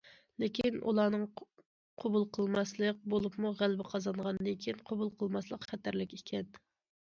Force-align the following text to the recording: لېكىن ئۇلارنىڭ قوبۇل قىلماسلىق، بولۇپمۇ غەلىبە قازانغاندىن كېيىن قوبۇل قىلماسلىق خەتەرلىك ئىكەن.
لېكىن 0.43 0.77
ئۇلارنىڭ 0.91 1.25
قوبۇل 2.03 2.25
قىلماسلىق، 2.37 3.03
بولۇپمۇ 3.15 3.53
غەلىبە 3.61 3.87
قازانغاندىن 3.93 4.59
كېيىن 4.65 4.81
قوبۇل 4.89 5.13
قىلماسلىق 5.21 5.69
خەتەرلىك 5.71 6.19
ئىكەن. 6.19 6.51